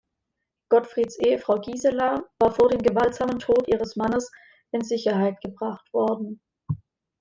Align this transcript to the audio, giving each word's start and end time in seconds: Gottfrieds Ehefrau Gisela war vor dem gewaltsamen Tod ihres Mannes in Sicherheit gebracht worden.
Gottfrieds 0.69 1.19
Ehefrau 1.19 1.59
Gisela 1.59 2.23
war 2.39 2.51
vor 2.51 2.69
dem 2.69 2.81
gewaltsamen 2.81 3.37
Tod 3.37 3.67
ihres 3.67 3.95
Mannes 3.95 4.31
in 4.71 4.83
Sicherheit 4.83 5.39
gebracht 5.41 5.93
worden. 5.93 6.41